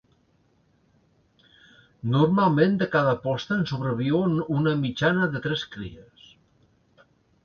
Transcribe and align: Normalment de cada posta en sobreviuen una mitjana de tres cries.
Normalment 2.13 2.73
de 2.83 2.87
cada 2.95 3.13
posta 3.25 3.53
en 3.57 3.61
sobreviuen 3.73 4.33
una 4.61 4.73
mitjana 4.79 5.29
de 5.35 5.43
tres 5.45 5.67
cries. 5.77 6.25